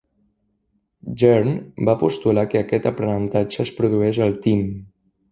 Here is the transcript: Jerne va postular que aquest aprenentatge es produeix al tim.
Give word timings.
Jerne 1.23 1.83
va 1.89 1.93
postular 2.03 2.45
que 2.53 2.61
aquest 2.65 2.87
aprenentatge 2.91 3.61
es 3.65 3.73
produeix 3.81 4.21
al 4.27 4.33
tim. 4.47 4.65